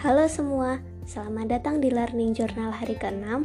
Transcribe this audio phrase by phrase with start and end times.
[0.00, 3.44] Halo semua, selamat datang di Learning Journal hari ke-6.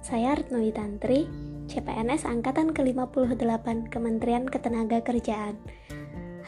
[0.00, 1.28] Saya Retno Tantri,
[1.68, 5.52] CPNS Angkatan ke-58 Kementerian Ketenagakerjaan.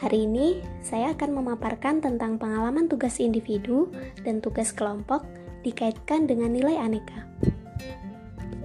[0.01, 3.93] Hari ini, saya akan memaparkan tentang pengalaman tugas individu
[4.25, 5.21] dan tugas kelompok
[5.61, 7.29] dikaitkan dengan nilai aneka.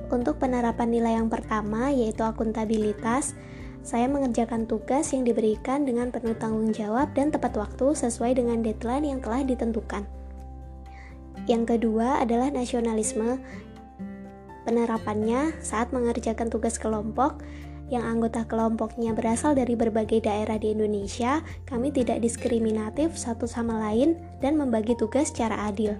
[0.08, 3.36] Untuk penerapan nilai yang pertama, yaitu akuntabilitas,
[3.84, 9.04] saya mengerjakan tugas yang diberikan dengan penuh tanggung jawab dan tepat waktu sesuai dengan deadline
[9.04, 10.19] yang telah ditentukan.
[11.48, 13.40] Yang kedua adalah nasionalisme.
[14.68, 17.40] Penerapannya saat mengerjakan tugas kelompok
[17.90, 24.14] yang anggota kelompoknya berasal dari berbagai daerah di Indonesia, kami tidak diskriminatif satu sama lain
[24.38, 25.98] dan membagi tugas secara adil.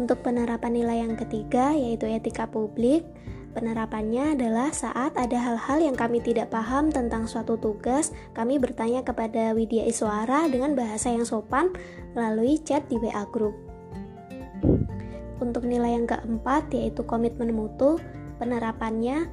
[0.00, 3.04] Untuk penerapan nilai yang ketiga, yaitu etika publik,
[3.52, 9.52] penerapannya adalah saat ada hal-hal yang kami tidak paham tentang suatu tugas, kami bertanya kepada
[9.52, 11.76] Widya Iswara dengan bahasa yang sopan
[12.16, 13.67] melalui chat di WA Group.
[15.38, 17.98] Untuk nilai yang keempat yaitu komitmen mutu,
[18.42, 19.30] penerapannya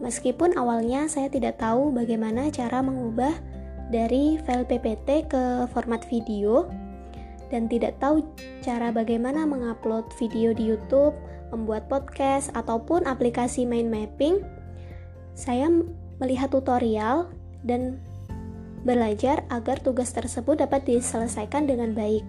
[0.00, 3.32] meskipun awalnya saya tidak tahu bagaimana cara mengubah
[3.88, 6.68] dari file PPT ke format video
[7.48, 8.26] dan tidak tahu
[8.60, 11.14] cara bagaimana mengupload video di YouTube,
[11.54, 14.42] membuat podcast ataupun aplikasi mind mapping,
[15.38, 15.70] saya
[16.18, 17.30] melihat tutorial
[17.62, 18.02] dan
[18.82, 22.22] belajar agar tugas tersebut dapat diselesaikan dengan baik.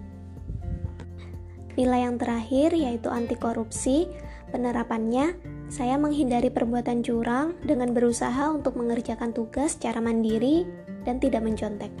[1.78, 4.10] Nilai yang terakhir yaitu anti korupsi.
[4.50, 5.38] Penerapannya,
[5.70, 10.66] saya menghindari perbuatan curang dengan berusaha untuk mengerjakan tugas secara mandiri
[11.06, 11.94] dan tidak mencontek.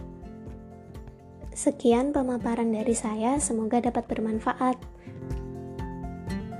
[1.54, 4.76] Sekian pemaparan dari saya, semoga dapat bermanfaat.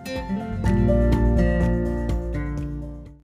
[0.08, 0.47] thank you